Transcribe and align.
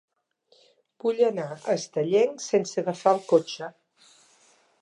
Vull 1.03 1.21
anar 1.27 1.45
a 1.57 1.75
Estellencs 1.75 2.49
sense 2.55 2.85
agafar 2.85 3.15
el 3.19 3.25
cotxe. 3.33 3.73